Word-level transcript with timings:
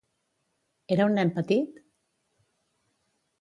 Era 0.95 1.05
un 1.09 1.13
nen 1.17 1.31
petit? 1.35 1.77